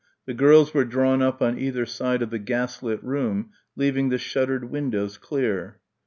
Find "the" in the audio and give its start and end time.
0.25-0.33, 2.31-2.39, 4.09-4.17